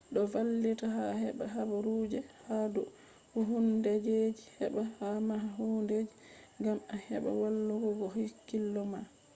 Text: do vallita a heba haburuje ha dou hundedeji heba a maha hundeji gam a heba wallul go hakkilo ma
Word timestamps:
do 0.13 0.21
vallita 0.31 0.87
a 1.11 1.19
heba 1.21 1.45
haburuje 1.55 2.19
ha 2.45 2.57
dou 2.73 2.87
hundedeji 3.49 4.45
heba 4.57 4.83
a 5.07 5.09
maha 5.27 5.49
hundeji 5.57 6.13
gam 6.63 6.79
a 6.95 6.97
heba 7.05 7.29
wallul 7.41 7.81
go 7.99 8.07
hakkilo 8.15 8.81
ma 8.91 8.99